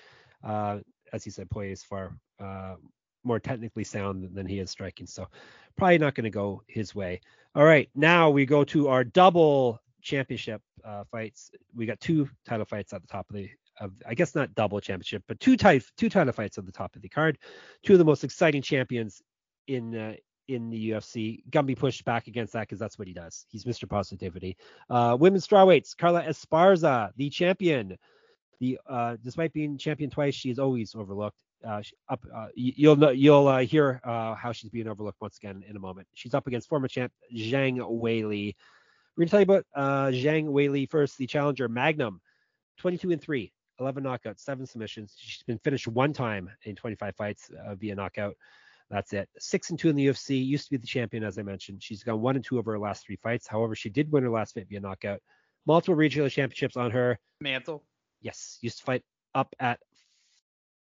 [0.44, 0.78] uh,
[1.12, 2.76] as you said, Poirier is far uh,
[3.24, 5.26] more technically sound than he is striking, so
[5.76, 7.20] probably not going to go his way.
[7.56, 11.50] All right, now we go to our double championship uh, fights.
[11.74, 14.80] We got two title fights at the top of the of I guess not double
[14.80, 17.38] championship, but two title two title fights at the top of the card.
[17.84, 19.22] Two of the most exciting champions
[19.66, 20.14] in uh,
[20.48, 21.42] in the UFC.
[21.50, 23.46] Gumby pushed back against that because that's what he does.
[23.48, 23.88] He's Mr.
[23.88, 24.56] Positivity.
[24.88, 27.96] Uh, women's strawweights, Carla Esparza, the champion.
[28.60, 31.36] The uh, despite being champion twice, she is always overlooked.
[31.66, 35.64] Uh, up, uh, you'll know, you'll uh, hear uh, how she's being overlooked once again
[35.68, 36.06] in a moment.
[36.14, 38.54] She's up against former champ Zhang Weili.
[39.16, 42.20] We're to tell you about uh, Zhang Weili first, the challenger Magnum,
[42.78, 45.14] 22 and 3, 11 knockouts, 7 submissions.
[45.18, 48.36] She's been finished one time in 25 fights uh, via knockout.
[48.90, 49.28] That's it.
[49.38, 51.82] 6 and 2 in the UFC, used to be the champion, as I mentioned.
[51.82, 53.46] She's gone 1 and 2 over her last three fights.
[53.46, 55.20] However, she did win her last fight via knockout.
[55.66, 57.18] Multiple regional championships on her.
[57.40, 57.82] Mantle.
[58.20, 59.02] Yes, used to fight
[59.34, 59.80] up at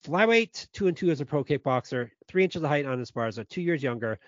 [0.05, 3.61] flyweight, 2 and 2 as a pro kickboxer, 3 inches of height on Esparza, 2
[3.61, 4.19] years younger.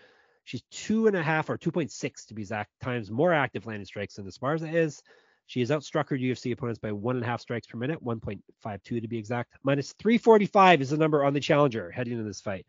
[0.44, 4.16] She's two and a half or 2.6 to be exact times more active landing strikes
[4.16, 5.02] than Esparza is.
[5.46, 8.82] She has outstruck her UFC opponents by one and a half strikes per minute, 1.52
[8.82, 9.54] to be exact.
[9.62, 12.66] Minus 345 is the number on the challenger heading into this fight.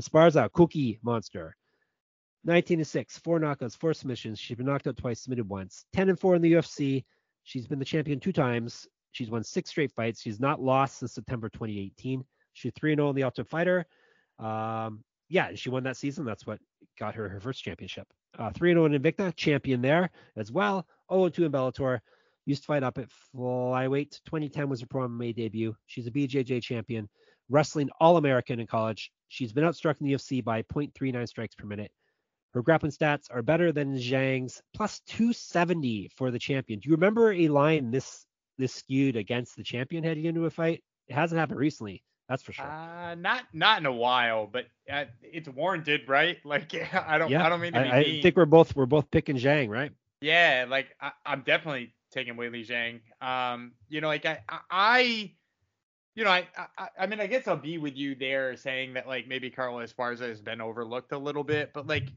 [0.00, 1.56] Esparza, Cookie Monster.
[2.44, 4.38] 19 and 6, four knockouts, four submissions.
[4.38, 5.84] She's been knocked out twice, submitted once.
[5.92, 7.04] 10 and 4 in the UFC.
[7.42, 8.86] She's been the champion two times.
[9.12, 10.20] She's won six straight fights.
[10.20, 12.24] She's not lost since September 2018.
[12.52, 13.86] She's 3 0 in the Ultimate Fighter.
[14.38, 16.24] Um, yeah, she won that season.
[16.24, 16.58] That's what
[16.98, 18.06] got her her first championship.
[18.38, 20.86] Uh, 3 0 in Invicta, champion there as well.
[21.12, 22.00] 0 2 in Bellator.
[22.46, 24.20] Used to fight up at flyweight.
[24.24, 25.76] 2010 was her pro MMA debut.
[25.86, 27.08] She's a BJJ champion,
[27.50, 29.12] wrestling All American in college.
[29.28, 31.90] She's been outstruck in the UFC by 0.39 strikes per minute.
[32.54, 36.80] Her grappling stats are better than Zhang's, plus 270 for the champion.
[36.80, 38.24] Do you remember a line this
[38.56, 40.82] this skewed against the champion heading into a fight?
[41.08, 42.02] It hasn't happened recently.
[42.28, 42.66] That's for sure.
[42.66, 46.38] Uh, not not in a while, but uh, it's warranted, right?
[46.44, 48.86] Like I don't yeah, I don't mean to be I, I think we're both we're
[48.86, 49.92] both picking Zhang, right?
[50.20, 53.00] Yeah, like I, am definitely taking Weili Zhang.
[53.24, 55.32] Um, you know, like I I
[56.14, 59.06] you know, I, I I mean I guess I'll be with you there saying that
[59.06, 62.08] like maybe Carlos Esparza has been overlooked a little bit, but like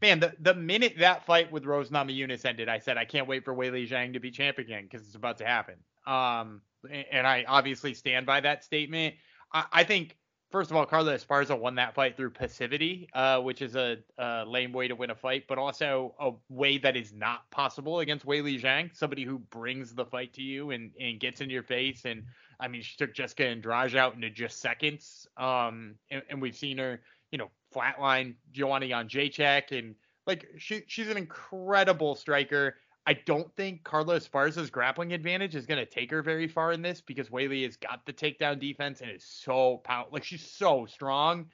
[0.00, 3.44] man, the, the minute that fight with Rose Namajunas ended, I said I can't wait
[3.44, 5.74] for Weili Zhang to be champ again because it's about to happen.
[6.06, 6.62] Um,
[7.10, 9.16] and I obviously stand by that statement.
[9.52, 10.16] I, I think
[10.50, 14.44] first of all, Carla Esparza won that fight through passivity, uh, which is a, a,
[14.46, 18.26] lame way to win a fight, but also a way that is not possible against
[18.26, 22.04] Weili Zhang, somebody who brings the fight to you and, and gets in your face.
[22.04, 22.24] And
[22.60, 25.26] I mean, she took Jessica Andrade out into just seconds.
[25.36, 29.94] Um, and, and we've seen her, you know, flatline Joanna Jędrzejczyk and
[30.26, 32.76] like she she's an incredible striker.
[33.08, 36.82] I don't think Carla Esparza's grappling advantage is going to take her very far in
[36.82, 40.84] this because Weili has got the takedown defense and is so power like she's so
[40.84, 41.46] strong.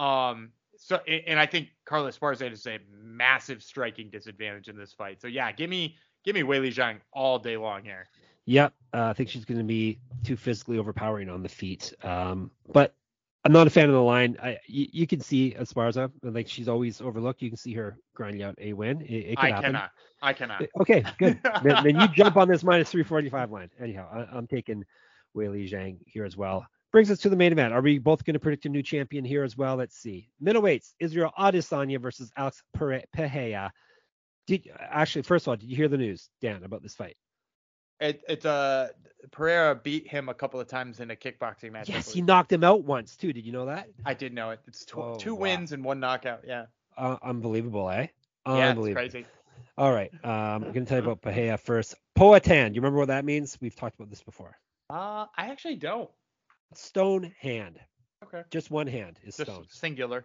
[0.00, 5.20] Um, so and I think Carla Esparza has a massive striking disadvantage in this fight.
[5.22, 8.08] So yeah, give me give me Weili Zhang all day long here.
[8.46, 11.94] Yep, uh, I think she's going to be too physically overpowering on the feet.
[12.02, 12.96] Um, but
[13.46, 14.36] I'm not a fan of the line.
[14.42, 17.40] I, you, you, can see Esparza, like she's always overlooked.
[17.42, 19.02] You can see her grinding out a win.
[19.02, 19.62] It, it I happen.
[19.66, 19.90] cannot.
[20.20, 20.62] I cannot.
[20.62, 21.38] Eh, okay, good.
[21.62, 23.70] then, then, you jump on this minus 345 line.
[23.80, 24.84] Anyhow, I, am taking
[25.32, 26.66] Wei Li Zhang here as well.
[26.90, 27.72] Brings us to the main event.
[27.72, 29.76] Are we both going to predict a new champion here as well?
[29.76, 30.28] Let's see.
[30.42, 33.72] Middleweights: Israel Adesanya versus Alex Pereira.
[34.48, 37.16] Did actually, first of all, did you hear the news, Dan, about this fight?
[38.00, 38.88] It, it's uh
[39.30, 41.88] Pereira beat him a couple of times in a kickboxing match.
[41.88, 43.32] Yes, he knocked him out once too.
[43.32, 43.88] Did you know that?
[44.04, 44.60] I did know it.
[44.66, 45.42] It's two, oh, two wow.
[45.42, 46.42] wins and one knockout.
[46.46, 46.66] Yeah.
[46.96, 48.06] Uh, unbelievable, eh?
[48.46, 49.26] Yeah, it's crazy.
[49.76, 50.10] All right.
[50.24, 51.94] Um, I'm gonna tell you about Pereira first.
[52.16, 52.74] Poatan.
[52.74, 53.58] You remember what that means?
[53.60, 54.56] We've talked about this before.
[54.88, 56.10] Uh, I actually don't.
[56.74, 57.78] Stone hand.
[58.24, 58.42] Okay.
[58.50, 59.66] Just one hand is Just stone.
[59.68, 60.24] Singular.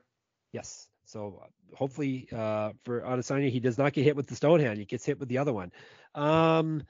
[0.54, 0.88] Yes.
[1.06, 4.78] So uh, hopefully uh, for Adesanya, he does not get hit with the stone hand.
[4.78, 5.72] He gets hit with the other one.
[6.16, 6.84] Um,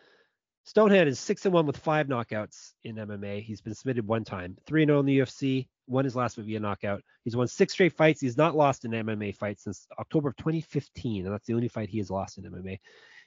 [0.63, 3.41] Stonehand is six and one with five knockouts in MMA.
[3.41, 5.67] He's been submitted one time, three and zero oh in the UFC.
[5.87, 7.03] Won his last via knockout.
[7.23, 8.21] He's won six straight fights.
[8.21, 11.89] He's not lost an MMA fight since October of 2015, and that's the only fight
[11.89, 12.79] he has lost in MMA.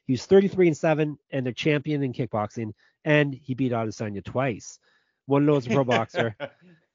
[0.07, 2.73] He's 33 and seven, and a champion in kickboxing,
[3.05, 4.79] and he beat Adesanya twice.
[5.27, 6.37] One of those pro boxer.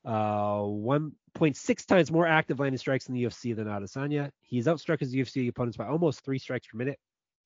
[0.06, 4.32] Uh, 1.6 times more active landing strikes in the UFC than Adesanya.
[4.42, 6.98] He's outstruck his UFC opponents by almost three strikes per minute,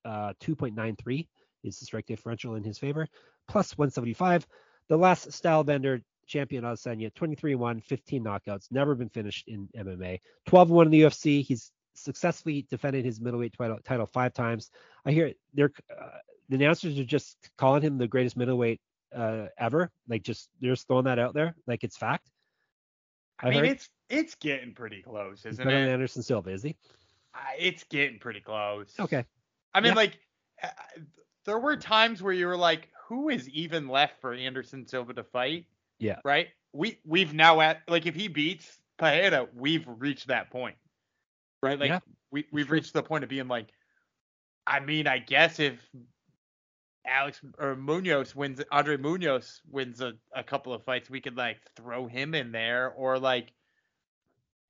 [0.05, 1.27] uh, 2.93
[1.63, 3.07] is the strike differential in his favor,
[3.47, 4.47] plus 175.
[4.89, 10.19] The last Stylebender champion Adesanya, 23 1, 15 knockouts, never been finished in MMA.
[10.47, 11.43] 12 1 in the UFC.
[11.43, 14.69] He's successfully defended his middleweight title, title five times.
[15.05, 16.17] I hear they're uh,
[16.49, 18.81] the announcers are just calling him the greatest middleweight
[19.15, 19.91] uh, ever.
[20.07, 22.29] Like just they're just throwing that out there, like it's fact.
[23.39, 23.69] I, I mean, heard.
[23.69, 25.73] it's it's getting pretty close, isn't it?
[25.73, 26.75] Anderson Silva, is he?
[27.33, 28.93] Uh, it's getting pretty close.
[28.99, 29.25] Okay.
[29.73, 29.95] I mean, yeah.
[29.95, 30.19] like
[30.61, 30.67] uh,
[31.45, 35.23] there were times where you were like, who is even left for Anderson Silva to
[35.23, 35.65] fight?
[35.99, 36.19] Yeah.
[36.23, 36.47] Right?
[36.73, 40.75] We we've now at like if he beats Pereira, we've reached that point.
[41.61, 41.79] Right?
[41.79, 41.99] Like yeah,
[42.31, 43.67] we we've reached the point of being like,
[44.65, 45.79] I mean, I guess if
[47.05, 51.59] Alex or Muniz wins Andre Muniz wins a, a couple of fights, we could like
[51.75, 53.53] throw him in there or like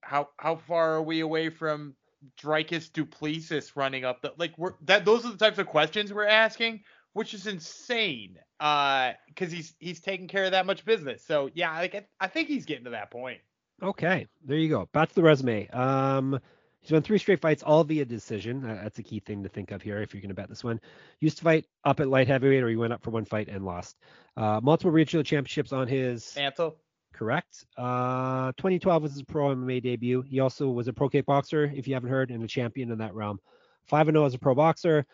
[0.02, 1.96] how how far are we away from
[2.40, 6.14] Dricus Du Plessis running up the like we're that those are the types of questions
[6.14, 6.84] we're asking,
[7.14, 8.38] which is insane.
[8.60, 11.24] Uh, because he's he's taking care of that much business.
[11.26, 13.40] So yeah, like I, I think he's getting to that point.
[13.82, 14.88] Okay, there you go.
[14.94, 15.68] Back to the resume.
[15.70, 16.40] Um,
[16.80, 18.62] he's won three straight fights, all via decision.
[18.62, 20.80] that's a key thing to think of here if you're going to bet this one.
[21.20, 23.66] Used to fight up at light heavyweight, or he went up for one fight and
[23.66, 23.98] lost.
[24.38, 26.78] Uh, multiple regional championships on his mantle
[27.14, 27.66] correct.
[27.78, 30.22] Uh, 2012 was his pro MMA debut.
[30.22, 33.14] He also was a pro kickboxer, if you haven't heard, and a champion in that
[33.14, 33.40] realm.
[33.86, 35.06] 5 0 as a pro boxer.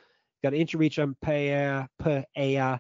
[0.44, 1.16] Got an inch reach on.
[1.22, 2.80] Pereira.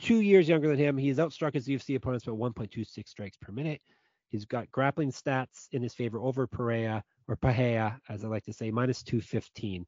[0.00, 0.96] Two years younger than him.
[0.96, 3.80] He's outstruck his UFC opponents by 1.26 strikes per minute.
[4.28, 8.52] He's got grappling stats in his favor over Pereira or Pahea, as I like to
[8.52, 9.86] say, minus 215.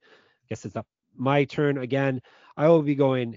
[0.49, 2.21] Guess it's up my turn again.
[2.57, 3.37] I will be going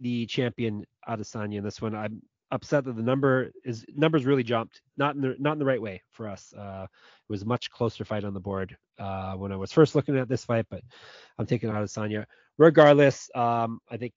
[0.00, 1.94] the champion Adesanya in this one.
[1.94, 5.64] I'm upset that the number is numbers really jumped, not in the not in the
[5.64, 6.52] right way for us.
[6.56, 9.94] Uh, it was a much closer fight on the board uh, when I was first
[9.94, 10.82] looking at this fight, but
[11.38, 12.24] I'm taking Adesanya.
[12.56, 14.14] Regardless, um, I think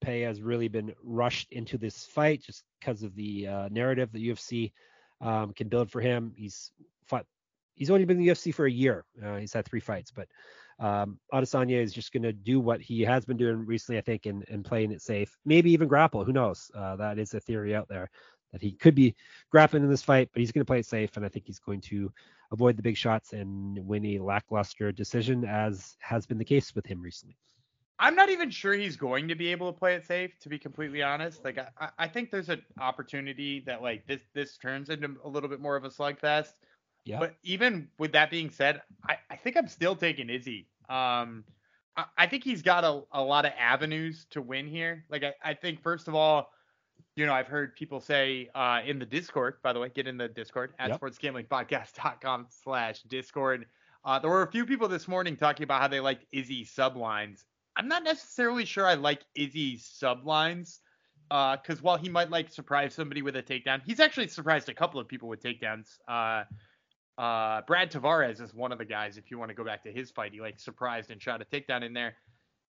[0.00, 4.22] Pay has really been rushed into this fight just because of the uh, narrative that
[4.22, 4.72] UFC
[5.20, 6.32] um, can build for him.
[6.36, 6.72] He's
[7.06, 7.26] fought.
[7.74, 9.04] He's only been in the UFC for a year.
[9.24, 10.28] Uh, he's had three fights, but
[10.78, 14.26] um, Adesanya is just going to do what he has been doing recently, I think,
[14.26, 15.36] and, and playing it safe.
[15.44, 16.24] Maybe even grapple.
[16.24, 16.70] Who knows?
[16.74, 18.10] Uh, that is a theory out there
[18.52, 19.14] that he could be
[19.50, 21.58] grappling in this fight, but he's going to play it safe, and I think he's
[21.58, 22.12] going to
[22.52, 26.86] avoid the big shots and win a lackluster decision, as has been the case with
[26.86, 27.36] him recently.
[27.98, 30.58] I'm not even sure he's going to be able to play it safe, to be
[30.58, 31.44] completely honest.
[31.44, 35.48] Like I, I think there's an opportunity that like this this turns into a little
[35.48, 36.52] bit more of a slugfest.
[37.06, 37.20] Yeah.
[37.20, 40.66] But even with that being said, I, I think I'm still taking Izzy.
[40.90, 41.44] Um,
[41.96, 45.04] I, I think he's got a, a lot of avenues to win here.
[45.08, 46.50] Like I, I think first of all,
[47.14, 50.16] you know, I've heard people say uh, in the Discord, by the way, get in
[50.16, 51.00] the Discord at yep.
[51.00, 53.66] sportsgamblingpodcast.com slash Discord.
[54.04, 57.44] Uh, there were a few people this morning talking about how they liked Izzy sublines.
[57.76, 60.80] I'm not necessarily sure I like Izzy sublines.
[61.28, 64.74] Uh, because while he might like surprise somebody with a takedown, he's actually surprised a
[64.74, 65.98] couple of people with takedowns.
[67.18, 69.16] Uh, Brad Tavares is one of the guys.
[69.16, 71.44] If you want to go back to his fight, he like surprised and shot a
[71.44, 72.14] takedown in there.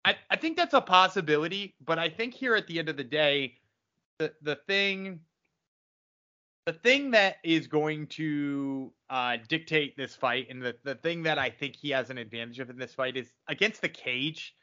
[0.05, 3.05] I, I think that's a possibility, but I think here at the end of the
[3.05, 3.55] day,
[4.18, 5.20] the the thing
[6.66, 11.38] the thing that is going to uh, dictate this fight and the, the thing that
[11.38, 14.55] I think he has an advantage of in this fight is against the cage.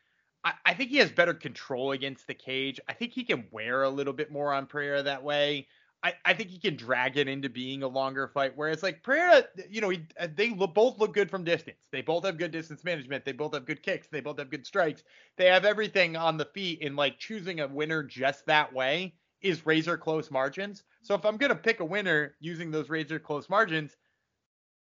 [0.44, 2.80] I, I think he has better control against the cage.
[2.88, 5.68] I think he can wear a little bit more on Pereira that way.
[6.04, 8.54] I, I think he can drag it into being a longer fight.
[8.56, 11.88] Whereas like Pereira, you know, he, uh, they both look good from distance.
[11.92, 13.26] They both have good distance management.
[13.26, 14.08] They both have good kicks.
[14.08, 15.04] They both have good strikes.
[15.38, 16.84] They have everything on the feet.
[16.84, 20.84] And like choosing a winner just that way is razor close margins.
[21.02, 23.96] So if I'm gonna pick a winner using those razor close margins,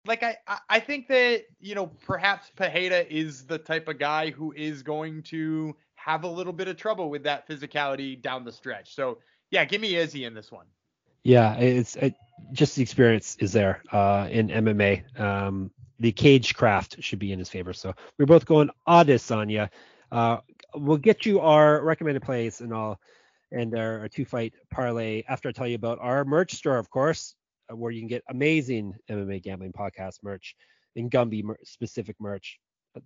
[0.06, 0.38] like I,
[0.70, 5.24] I think that you know perhaps Pereira is the type of guy who is going
[5.24, 8.96] to have a little bit of trouble with that physicality down the stretch.
[8.96, 9.20] So
[9.52, 10.66] yeah, give me Izzy in this one.
[11.26, 12.14] Yeah, it's it,
[12.52, 15.20] just the experience is there uh, in MMA.
[15.20, 17.74] Um, the cage craft should be in his favor.
[17.74, 19.70] So we're both going Adesanya.
[20.12, 20.38] Uh,
[20.76, 23.00] we'll get you our recommended plays and all,
[23.52, 26.92] and our, our two fight parlay after I tell you about our merch store, of
[26.92, 27.34] course.
[27.72, 30.56] Uh, where you can get amazing MMA gambling podcast merch
[30.96, 32.60] and Gumby mer- specific merch.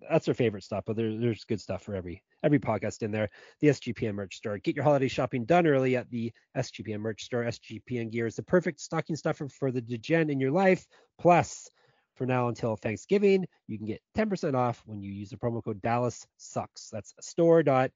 [0.10, 3.30] That's our favorite stuff, but there, there's good stuff for every every podcast in there.
[3.60, 4.58] The SGPN merch store.
[4.58, 7.44] Get your holiday shopping done early at the SGPN merch store.
[7.44, 10.86] SGPN gear is the perfect stocking stuffer for the degen in your life.
[11.20, 11.70] Plus,
[12.16, 15.82] for now until Thanksgiving, you can get 10% off when you use the promo code
[15.82, 16.90] Dallas Sucks.
[16.90, 17.92] That's store dot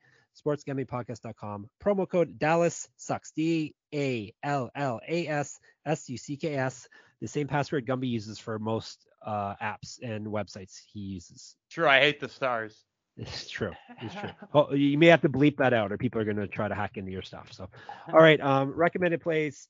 [0.45, 1.69] sportsgamblingpodcast.com.
[1.83, 3.31] Promo code Dallas Sucks.
[3.31, 6.87] D A L L A S S U C K S.
[7.23, 11.55] The same password Gumby uses for most uh, apps and websites he uses.
[11.71, 11.87] True.
[11.87, 12.83] I hate the stars.
[13.15, 13.71] It's true.
[14.01, 14.31] It's true.
[14.55, 16.73] oh, you may have to bleep that out, or people are going to try to
[16.73, 17.53] hack into your stuff.
[17.53, 17.69] So,
[18.11, 18.41] all right.
[18.41, 19.67] Um, recommended plays.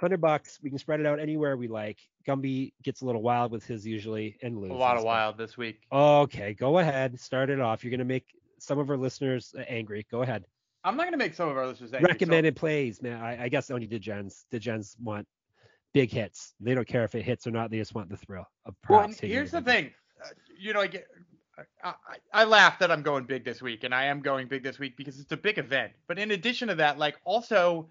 [0.00, 0.58] Hundred bucks.
[0.62, 1.98] We can spread it out anywhere we like.
[2.26, 4.74] Gumby gets a little wild with his usually and loses.
[4.74, 5.80] A lot of wild this week.
[5.92, 7.20] Okay, go ahead.
[7.20, 7.84] Start it off.
[7.84, 8.24] You're gonna make
[8.58, 10.06] some of our listeners uh, angry.
[10.10, 10.46] Go ahead.
[10.82, 12.08] I'm not gonna make some of our listeners angry.
[12.10, 12.60] Recommended so.
[12.60, 13.20] plays, man.
[13.20, 14.44] I, I guess only Degens.
[14.50, 15.28] Degens want
[15.92, 16.54] big hits.
[16.60, 17.70] They don't care if it hits or not.
[17.70, 19.90] They just want the thrill of Well, here's the thing.
[20.22, 20.28] Uh,
[20.58, 21.06] you know, I get.
[21.84, 21.94] I,
[22.32, 24.96] I, laugh that I'm going big this week, and I am going big this week
[24.96, 25.92] because it's a big event.
[26.08, 27.88] But in addition to that, like also,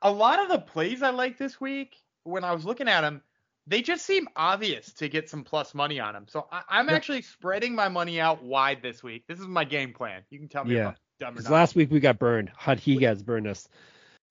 [0.00, 3.22] a lot of the plays I like this week, when I was looking at them,
[3.66, 6.26] they just seem obvious to get some plus money on them.
[6.28, 9.24] So I, am actually spreading my money out wide this week.
[9.28, 10.22] This is my game plan.
[10.30, 10.94] You can tell me yeah.
[11.20, 11.36] dumb.
[11.48, 12.50] Last week we got burned.
[12.66, 13.68] Rodriguez burned us.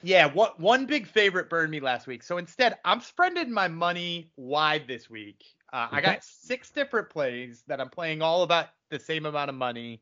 [0.03, 2.23] Yeah, what one big favorite burned me last week.
[2.23, 5.43] So instead, I'm spreading my money wide this week.
[5.73, 5.97] Uh, okay.
[5.97, 10.01] I got six different plays that I'm playing all about the same amount of money,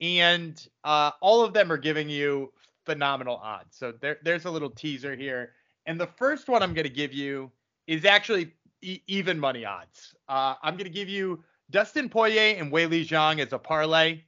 [0.00, 2.52] and uh, all of them are giving you
[2.86, 3.76] phenomenal odds.
[3.76, 5.52] So there, there's a little teaser here.
[5.86, 7.50] And the first one I'm going to give you
[7.86, 10.14] is actually e- even money odds.
[10.28, 14.22] Uh, I'm going to give you Dustin Poirier and Weili Zhang as a parlay.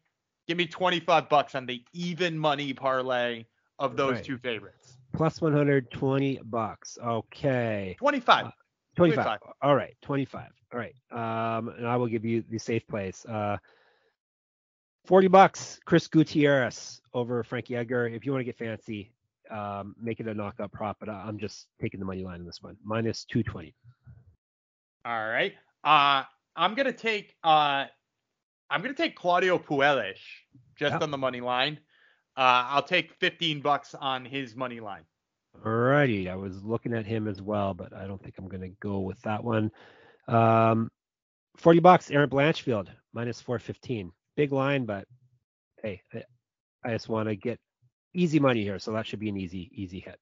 [0.47, 3.45] Give me 25 bucks on the even money parlay
[3.79, 4.25] of those right.
[4.25, 4.98] two favorites.
[5.15, 6.99] Plus 120 bucks.
[7.03, 7.97] Okay.
[7.99, 8.47] 25.
[8.47, 8.51] Uh,
[8.97, 9.25] 25.
[9.25, 9.55] 25.
[9.63, 9.97] All right.
[10.03, 10.47] 25.
[10.73, 10.95] All right.
[11.11, 13.25] Um, and I will give you the safe place.
[13.27, 13.57] Uh,
[15.07, 18.07] 40 bucks, Chris Gutierrez over Frankie Edgar.
[18.07, 19.11] If you want to get fancy,
[19.51, 22.63] um, make it a knockout prop, but I'm just taking the money line in this
[22.63, 23.75] one, minus 220.
[25.07, 25.55] All right.
[25.83, 26.25] Uh,
[26.57, 27.87] I'm gonna take uh,
[28.69, 30.19] I'm gonna take Claudio Puelles
[30.77, 31.79] just on the money line.
[32.39, 35.03] Uh, I'll take 15 bucks on his money line.
[35.65, 39.01] Alrighty, I was looking at him as well, but I don't think I'm gonna go
[39.01, 39.73] with that one.
[40.29, 40.89] Um,
[41.57, 44.13] 40 bucks, Erin Blanchfield, minus 415.
[44.37, 45.05] Big line, but
[45.83, 46.23] hey, I,
[46.85, 47.59] I just want to get
[48.15, 50.21] easy money here, so that should be an easy, easy hit.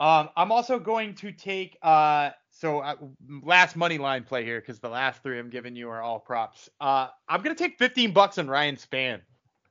[0.00, 2.96] Um, I'm also going to take uh, so uh,
[3.42, 6.68] last money line play here because the last three I'm giving you are all props.
[6.80, 9.20] Uh, I'm gonna take 15 bucks on Ryan Spann.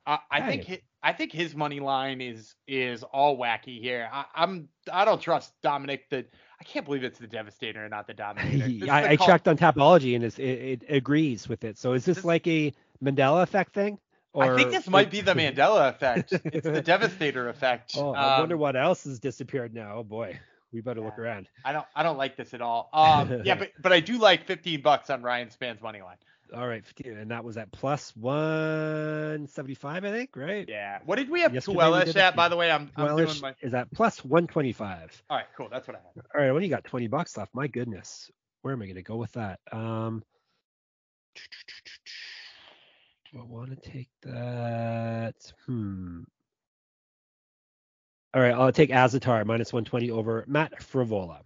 [0.06, 0.74] I think Hey.
[0.74, 4.08] hi- I think his money line is is all wacky here.
[4.12, 6.08] I, I'm I don't trust Dominic.
[6.10, 6.24] The
[6.60, 8.90] I can't believe it's the Devastator and not the Dominator.
[8.90, 11.76] I, I checked on Tapology and it's, it, it agrees with it.
[11.78, 13.98] So is this, This- like a Mandela effect thing?
[14.36, 16.32] I think this might be the Mandela effect.
[16.32, 17.92] It's the Devastator effect.
[17.96, 19.96] Oh, I Um, wonder what else has disappeared now.
[19.98, 20.38] Oh boy,
[20.72, 21.48] we better look around.
[21.64, 22.88] I don't I don't like this at all.
[22.92, 26.16] Um, yeah, but but I do like 15 bucks on Ryan Spann's money line.
[26.54, 30.64] All right, and that was at plus 175, I think, right?
[30.68, 31.00] Yeah.
[31.04, 32.34] What did we have Yesterday we Puelles did at?
[32.34, 32.36] it.
[32.36, 33.54] By the way, I'm I'm doing my.
[33.60, 35.22] is at plus 125.
[35.30, 35.68] All right, cool.
[35.70, 36.24] That's what I have.
[36.34, 36.84] All right, what do you got?
[36.84, 37.54] 20 bucks left.
[37.54, 38.30] My goodness,
[38.62, 39.58] where am I going to go with that?
[39.72, 40.22] Um,
[43.32, 45.34] do I want to take that?
[45.66, 46.22] Hmm.
[48.32, 51.40] All right, I'll take Azaitar minus 120 over Matt Frevola.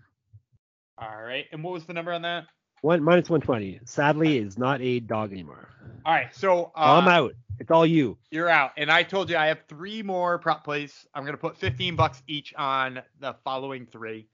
[1.01, 1.45] All right.
[1.53, 2.45] And what was the number on that?
[2.83, 3.81] One minus 120.
[3.85, 5.69] Sadly, is not a dog anymore.
[6.05, 6.35] All right.
[6.35, 7.33] So uh, I'm out.
[7.59, 8.17] It's all you.
[8.31, 8.71] you're out.
[8.77, 11.07] And I told you I have three more prop plays.
[11.13, 14.29] I'm gonna put 15 bucks each on the following three.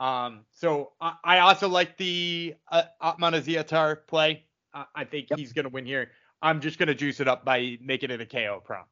[0.00, 0.40] Um.
[0.52, 4.44] So I, I also like the uh, Ottman Azaitar play.
[4.72, 5.38] I, I think Yep.
[5.38, 6.10] he's gonna win here.
[6.40, 8.88] I'm just gonna juice it up by making it a KO prop.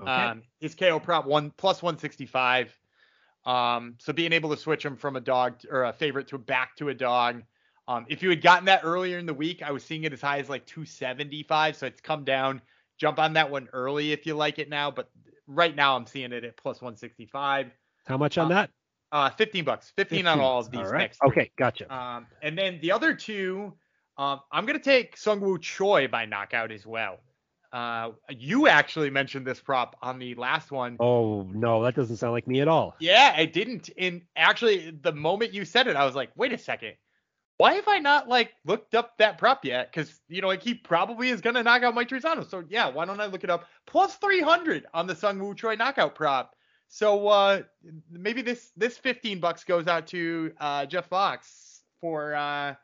[0.00, 0.10] Okay.
[0.10, 2.72] Um, his KO prop one plus 165.
[3.44, 6.76] Um, so being able to switch him from a dog or a favorite to back
[6.76, 7.42] to a dog.
[7.86, 10.20] Um, if you had gotten that earlier in the week, I was seeing it as
[10.20, 11.76] high as like 275.
[11.76, 12.62] So it's come down.
[12.98, 14.90] Jump on that one early if you like it now.
[14.90, 15.10] But
[15.46, 17.70] right now I'm seeing it at plus 165.
[18.06, 18.70] How much on uh, that?
[19.12, 19.92] Uh, 15 bucks.
[19.96, 20.98] 15, on all of these All right.
[20.98, 21.20] next.
[21.22, 21.94] Okay, gotcha.
[21.94, 23.72] Um, and then the other two,
[24.16, 27.18] um, I'm gonna take Seungwoo Choi by knockout as well.
[27.72, 30.96] Uh, you actually mentioned this prop on the last one.
[31.00, 32.94] oh no, that doesn't sound like me at all.
[33.00, 33.90] Yeah, I didn't.
[33.98, 36.94] And actually, the moment you said it, I was like, wait a second.
[37.58, 39.92] Why have I not like looked up that prop yet?
[39.92, 42.48] Because you know, like he probably is gonna knock out Mike Trizano.
[42.48, 43.66] So yeah, why don't I look it up?
[43.86, 46.54] Plus 300 on the Seung Woo Choi knockout prop.
[46.88, 47.62] So uh,
[48.10, 52.74] maybe this this 15 bucks goes out to uh, Jeff Fox for uh,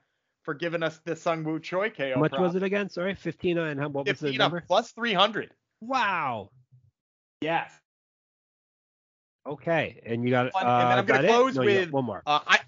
[0.44, 2.12] for giving us the Seung Woo Choi KO.
[2.14, 2.42] How much prop.
[2.42, 2.88] was it again?
[2.88, 4.62] Sorry, 15 and how, what was the number?
[4.66, 5.50] plus 300.
[5.80, 6.50] Wow.
[7.40, 7.72] Yes.
[9.48, 10.52] Okay, and you got it.
[10.52, 10.62] Fun.
[10.62, 11.28] And then uh, I'm gonna got it?
[11.28, 12.22] close No, you with- one more.
[12.26, 12.58] Uh, I, I,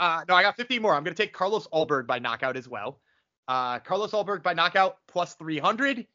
[0.00, 0.94] uh, no, I got 15 more.
[0.94, 3.00] I'm gonna take Carlos Ulberg by knockout as well.
[3.46, 6.06] Uh, Carlos Ulberg by knockout plus 300.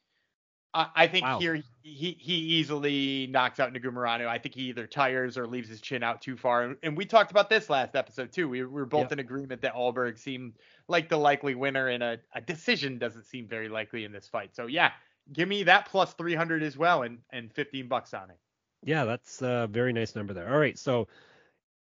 [0.75, 1.39] Uh, I think Wow.
[1.39, 4.25] here he he easily knocks out Negumereanu.
[4.27, 6.63] I think he either tires or leaves his chin out too far.
[6.63, 8.49] And, and we talked about this last episode too.
[8.49, 9.11] We, we were both Yep.
[9.13, 10.53] in agreement that Ulberg seemed
[10.87, 14.55] like the likely winner, and a, a decision doesn't seem very likely in this fight.
[14.55, 14.91] So yeah,
[15.31, 18.37] give me that plus 300 as well, and and 15 bucks on it.
[18.83, 20.51] Yeah, that's a very nice number there.
[20.51, 21.07] All right, so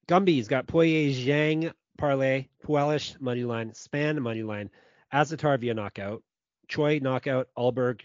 [0.08, 4.70] Gumby's got Poirier, Zhang, Parlay, Puelles, money line, Spann, money line,
[5.12, 6.22] Azaitar via knockout,
[6.66, 8.00] Choi, knockout, Ulberg,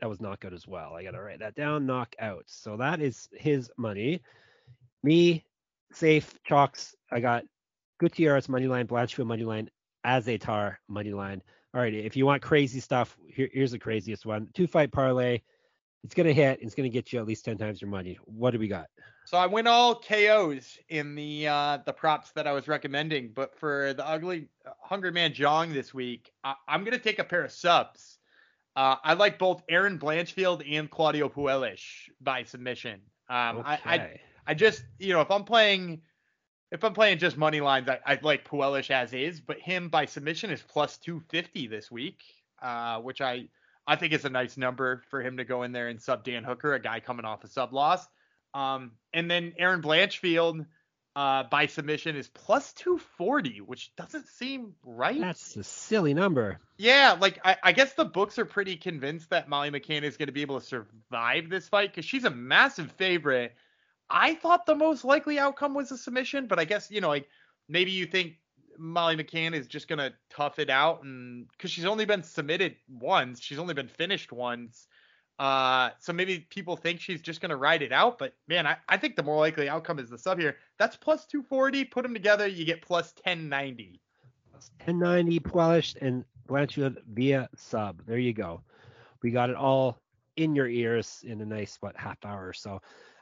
[0.00, 0.94] that was knockout as well.
[0.94, 2.44] I got to write that down, knockout.
[2.46, 4.22] So that is his money.
[5.02, 5.44] Me,
[5.92, 7.42] safe, chalks, I got
[7.98, 9.68] Gutierrez, money line, Blanchfield, money line,
[10.06, 11.42] Azaitar, money line.
[11.74, 14.48] All right, if you want crazy stuff, here, here's the craziest one.
[14.54, 15.40] Two fight parlay.
[16.04, 16.58] It's gonna hit.
[16.60, 18.18] It's gonna get you at least ten times your money.
[18.24, 18.88] What do we got?
[19.24, 23.54] So I went all KOs in the uh, the props that I was recommending, but
[23.56, 27.44] for the ugly uh, Hungry Man Jong this week, I, I'm gonna take a pair
[27.44, 28.18] of subs.
[28.74, 31.82] Uh, I like both Erin Blanchfield and Claudio Puelles
[32.20, 33.00] by submission.
[33.28, 36.02] Um, I, I I just you know if I'm playing
[36.72, 40.06] if I'm playing just money lines, I, I like Puelles as is, but him by
[40.06, 42.22] submission is plus 250 this week,
[42.62, 43.48] uh, which I
[43.86, 46.44] I think it's a nice number for him to go in there and sub Dan
[46.44, 48.06] Hooker, a guy coming off a sub loss.
[48.54, 50.66] Um, and then Erin Blanchfield
[51.14, 55.20] uh, by submission is plus 240, which doesn't seem right.
[55.20, 56.60] That's a silly number.
[56.78, 60.28] Yeah, like I, I guess the books are pretty convinced that Molly McCann is going
[60.28, 63.54] to be able to survive this fight because she's a massive favorite.
[64.08, 67.28] I thought the most likely outcome was a submission, but I guess you know, like
[67.68, 68.36] maybe you think
[68.78, 73.40] Molly McCann is just to tough it out, and because she's only been submitted once,
[73.40, 74.86] she's only been finished once.
[75.38, 78.96] Uh, so maybe people think she's just to ride it out, but man, I, I
[78.96, 80.56] think the more likely outcome is the sub here.
[80.78, 81.84] That's plus 240.
[81.86, 84.00] Put them together, you get plus 1090.
[84.84, 88.02] 1090 Puelles and Blanchfield via sub.
[88.06, 88.62] There you go.
[89.22, 89.98] We got it all
[90.36, 92.80] in your ears in a nice what half hour or so.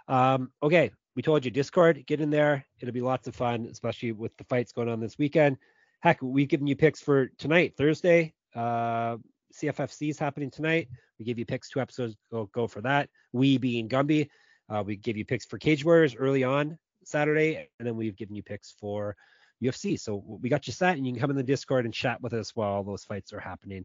[0.09, 2.65] Um, okay, we told you Discord, get in there.
[2.81, 5.57] It'll be lots of fun, especially with the fights going on this weekend.
[6.01, 8.33] Heck, we've given you picks for tonight, Thursday.
[8.55, 9.17] Uh,
[9.55, 10.89] CFFC is happening tonight.
[11.19, 13.09] We give you picks two episodes go go for that.
[13.33, 14.29] We being Gumby,
[14.69, 18.37] uh, we give you picks for Cage Warriors early on Saturday, and then we've given
[18.37, 19.17] you picks for
[19.63, 19.99] UFC.
[19.99, 22.33] So we got you set, and you can come in the Discord and chat with
[22.33, 23.85] us while those fights are happening.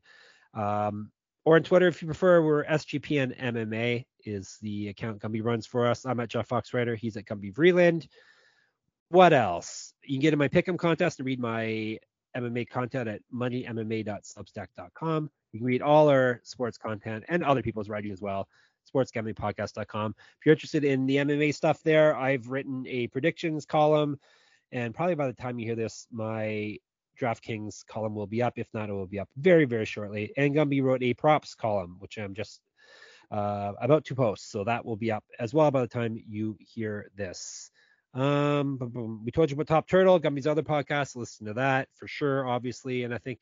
[0.54, 1.12] Um,
[1.44, 2.42] or on Twitter if you prefer.
[2.42, 6.06] We're SGPN MMA is the account Gumby runs for us.
[6.06, 6.96] I'm at Jeff Fox Writer.
[6.96, 8.08] He's at Gumby Vreeland.
[9.10, 9.94] What else?
[10.04, 11.98] You can get in my pick'em contest and read my
[12.36, 15.30] MMA content at moneymma.substack.com.
[15.52, 18.48] You can read all our sports content and other people's writing as well.
[18.94, 20.16] Sportsgamblingpodcast.com.
[20.18, 24.20] If you're interested in the MMA stuff there, I've written a predictions column,
[24.72, 26.78] and probably by the time you hear this, my
[27.20, 28.54] DraftKings column will be up.
[28.58, 30.34] If not, it will be up very, very shortly.
[30.38, 32.62] And Gumby wrote a props column, which I'm just
[33.32, 34.50] uh, about two posts.
[34.52, 37.72] So that will be up as well by the time you hear this.
[38.14, 39.22] Um, boom, boom.
[39.26, 41.16] we told you about Top Turtle, Gumby's other podcast.
[41.16, 43.04] Listen to that for sure, obviously.
[43.04, 43.40] And I think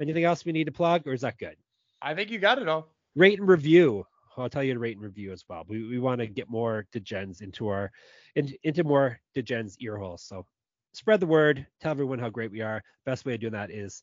[0.00, 1.56] anything else we need to plug, or is that good?
[2.02, 2.88] I think you got it all.
[3.16, 4.06] Rate and review.
[4.36, 5.64] I'll tell you to rate and review as well.
[5.68, 7.90] We, we want to get more degens into our
[8.36, 10.22] in, into more degens ear holes.
[10.22, 10.46] So
[10.92, 12.82] spread the word, tell everyone how great we are.
[13.04, 14.02] Best way of doing that is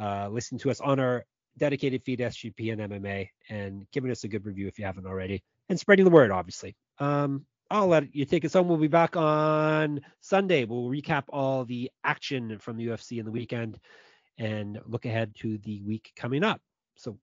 [0.00, 1.24] uh, listen to us on our
[1.58, 5.42] dedicated feed, SGP and MMA, and giving us a good review if you haven't already,
[5.68, 6.76] and spreading the word, obviously.
[6.98, 8.68] Um, I'll let you take us home.
[8.68, 10.64] We'll be back on Sunday.
[10.64, 13.78] We'll recap all the action from the UFC in the weekend
[14.38, 16.60] and look ahead to the week coming up.
[16.96, 17.18] So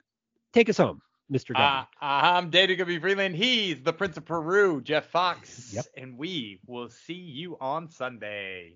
[0.51, 1.01] take us home.
[1.31, 1.55] Mr.
[1.55, 3.35] Uh, I'm David Gumby Freeland.
[3.35, 5.71] He's the Prince of Peru, Jeff Fox.
[5.73, 5.85] Yep.
[5.95, 8.75] And we will see you on Sunday.